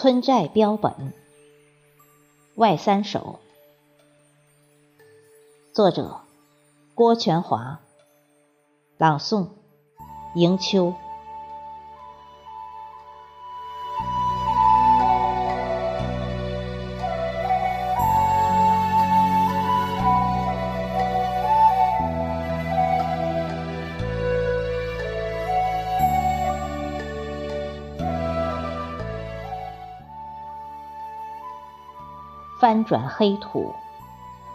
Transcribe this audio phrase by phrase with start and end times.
[0.00, 1.12] 村寨标本，
[2.54, 3.40] 外三首。
[5.74, 6.20] 作者：
[6.94, 7.80] 郭全华。
[8.96, 9.48] 朗诵：
[10.36, 10.94] 迎秋。
[32.60, 33.72] 翻转黑土，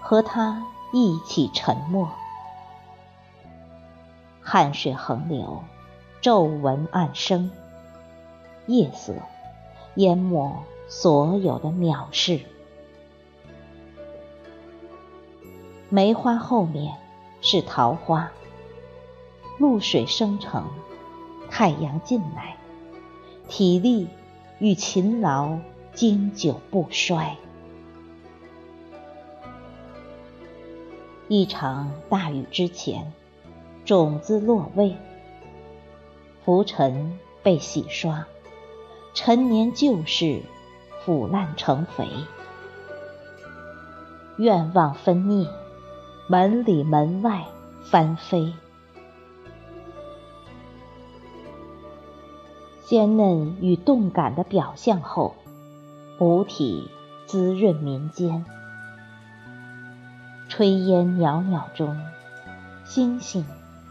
[0.02, 2.10] 和他一起沉默。
[4.42, 5.64] 汗水横流，
[6.20, 7.50] 皱纹暗生，
[8.68, 9.14] 夜色
[9.96, 12.42] 淹没所有的藐视。
[15.88, 16.98] 梅花后面
[17.40, 18.30] 是桃花，
[19.60, 20.66] 露水生成，
[21.50, 22.58] 太阳进来，
[23.48, 24.10] 体力
[24.60, 25.58] 与勤劳
[25.94, 27.38] 经久不衰。
[31.36, 33.12] 一场大雨之前，
[33.86, 34.96] 种子落位，
[36.46, 38.28] 浮尘被洗刷，
[39.16, 40.44] 陈年旧事
[41.04, 42.08] 腐烂成肥，
[44.38, 45.50] 愿望分裂，
[46.28, 47.48] 门里门外
[47.82, 48.54] 翻飞，
[52.86, 55.34] 鲜嫩与动感的表象后，
[56.20, 56.92] 补体
[57.26, 58.46] 滋润民间。
[60.56, 62.00] 炊烟袅袅中，
[62.84, 63.44] 星星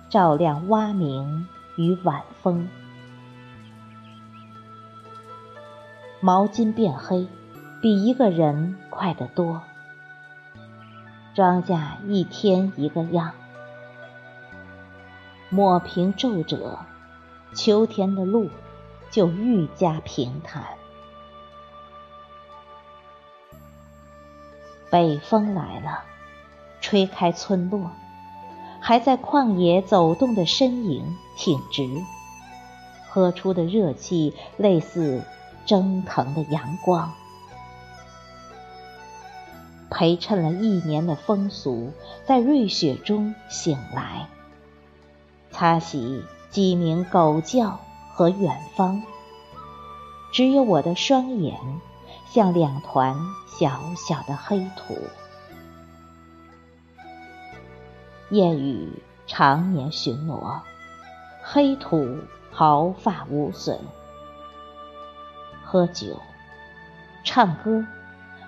[0.09, 2.69] 照亮蛙鸣与晚风。
[6.21, 7.27] 毛巾变黑，
[7.81, 9.61] 比一个人快得多。
[11.35, 13.33] 庄稼一天一个样，
[15.51, 16.79] 抹平皱褶，
[17.55, 18.49] 秋天的路
[19.11, 20.63] 就愈加平坦。
[24.89, 26.05] 北风来了。
[26.83, 27.93] 吹开村落，
[28.81, 31.89] 还在旷野走动的身影挺直，
[33.09, 35.23] 喝出的热气类似
[35.65, 37.13] 蒸腾的阳光，
[39.89, 41.93] 陪衬了一年的风俗，
[42.27, 44.29] 在瑞雪中醒来，
[45.53, 47.79] 擦洗鸡鸣狗叫
[48.13, 49.03] 和远方，
[50.33, 51.57] 只有我的双眼
[52.29, 53.17] 像两团
[53.47, 54.99] 小小的黑土。
[58.33, 60.63] 燕语常年巡逻，
[61.43, 62.17] 黑土
[62.51, 63.79] 毫发无损。
[65.63, 66.19] 喝酒，
[67.25, 67.85] 唱歌，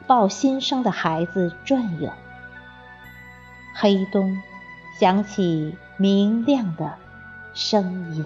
[0.06, 2.10] 抱新生的孩子转悠。
[3.74, 4.40] 黑冬，
[4.98, 6.94] 响起明亮的
[7.52, 8.24] 声音。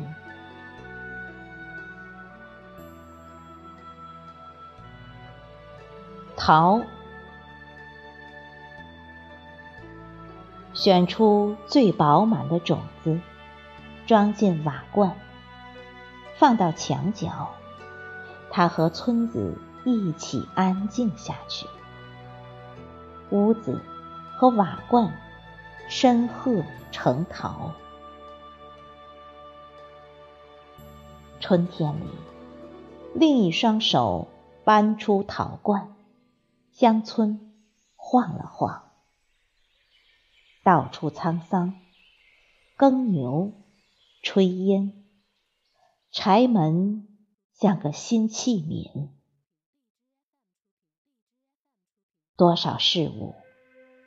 [6.37, 6.81] 桃。
[10.78, 13.21] 选出最饱满的种子，
[14.06, 15.16] 装进瓦罐，
[16.37, 17.50] 放到墙角，
[18.49, 21.67] 它和村子一起安静下去。
[23.31, 23.83] 屋子
[24.37, 25.12] 和瓦罐
[25.88, 26.62] 深褐
[26.93, 27.72] 成桃。
[31.41, 32.06] 春天里，
[33.15, 34.28] 另一双手
[34.62, 35.93] 搬出陶罐，
[36.71, 37.53] 乡村
[37.97, 38.84] 晃了晃。
[40.69, 41.81] 到处沧桑，
[42.77, 43.55] 耕牛，
[44.23, 45.03] 炊烟，
[46.11, 47.09] 柴门
[47.55, 49.09] 像个新器皿。
[52.37, 53.34] 多少事物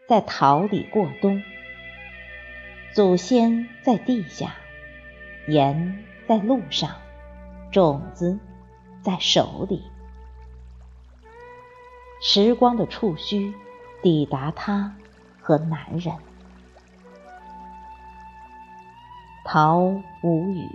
[0.08, 1.42] 在桃里过冬，
[2.94, 4.56] 祖先在地下，
[5.48, 7.02] 盐在路上，
[7.72, 8.40] 种子
[9.02, 9.82] 在手里。
[12.22, 13.52] 时光的触须
[14.04, 14.96] 抵达他
[15.42, 16.16] 和男人。
[19.54, 20.66] 桃无语，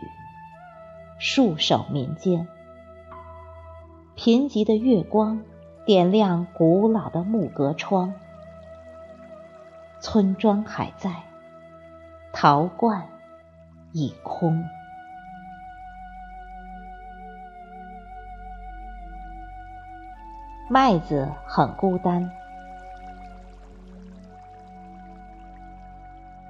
[1.19, 2.46] 束手民间。
[4.14, 5.43] 贫瘠的月光
[5.87, 8.12] 点亮古老的木格窗。
[9.99, 11.11] 村庄还在，
[12.34, 13.08] 陶罐
[13.93, 14.62] 已空。
[20.69, 22.31] 麦子很孤单，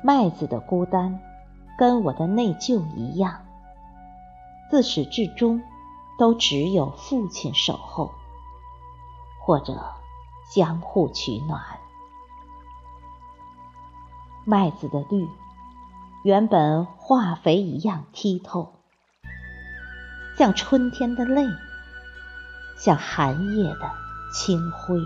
[0.03, 1.21] 麦子的孤单。
[1.77, 3.45] 跟我的内疚一样，
[4.71, 5.63] 自始至终
[6.19, 8.13] 都只有父亲守候，
[9.45, 9.75] 或者
[10.55, 11.61] 相互取暖。
[14.45, 15.29] 麦子的绿，
[16.25, 18.73] 原本化肥一样剔透，
[20.39, 21.45] 像春天的泪，
[22.79, 23.91] 像寒夜的
[24.33, 24.99] 清辉。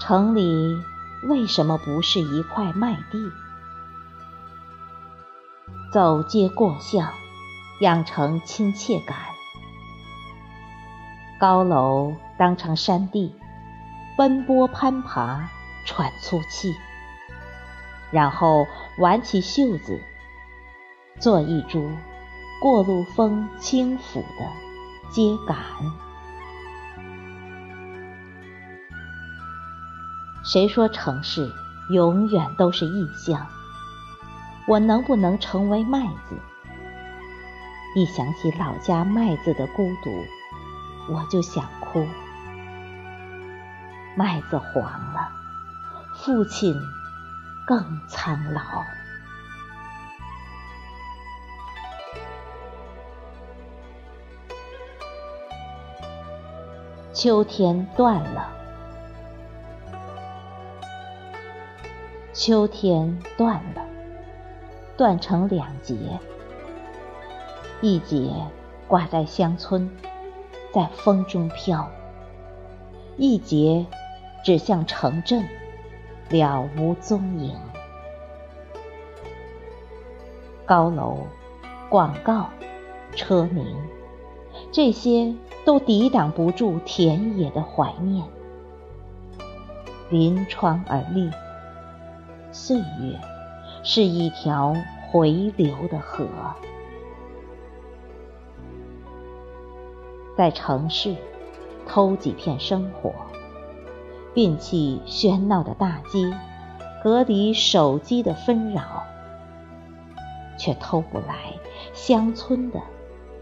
[0.00, 0.82] 城里
[1.24, 3.32] 为什么不是一块麦地？
[5.92, 7.12] 走街过巷，
[7.80, 9.16] 养成亲切感。
[11.40, 13.34] 高楼当成山地，
[14.16, 15.48] 奔波攀爬，
[15.84, 16.76] 喘粗气，
[18.10, 18.66] 然后
[18.98, 20.00] 挽起袖子，
[21.18, 21.90] 做一株
[22.60, 24.50] 过路风轻抚的
[25.12, 26.07] 秸秆。
[30.50, 31.52] 谁说城市
[31.90, 33.46] 永远都是异乡？
[34.66, 36.34] 我能不能成为麦子？
[37.94, 40.24] 一想起老家麦子的孤独，
[41.10, 42.06] 我就想哭。
[44.16, 45.28] 麦子黄了，
[46.16, 46.74] 父亲
[47.66, 48.62] 更苍老。
[57.12, 58.57] 秋天断了。
[62.48, 63.84] 秋天断了，
[64.96, 65.94] 断成两截，
[67.82, 68.32] 一截
[68.86, 69.90] 挂在乡村，
[70.72, 71.84] 在风中飘；
[73.18, 73.84] 一截
[74.42, 75.46] 指向城镇，
[76.30, 77.54] 了无踪影。
[80.64, 81.18] 高楼、
[81.90, 82.48] 广告、
[83.14, 83.76] 车鸣，
[84.72, 85.34] 这些
[85.66, 88.24] 都抵挡不住田野的怀念，
[90.08, 91.30] 临窗而立。
[92.50, 93.20] 岁月
[93.82, 94.74] 是一条
[95.10, 96.26] 回流的河，
[100.36, 101.16] 在城市
[101.86, 103.12] 偷几片生活，
[104.34, 106.32] 摒弃喧闹的大街，
[107.02, 109.04] 隔离手机的纷扰，
[110.58, 111.54] 却偷不来
[111.92, 112.80] 乡村的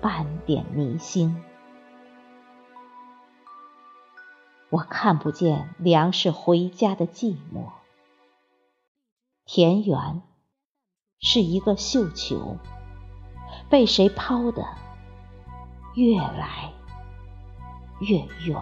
[0.01, 1.43] 半点迷心。
[4.69, 7.71] 我看不见粮食回家的寂寞。
[9.47, 10.23] 田园
[11.21, 12.59] 是一个绣球，
[13.71, 14.67] 被谁抛得
[15.95, 16.73] 越来
[18.01, 18.61] 越远。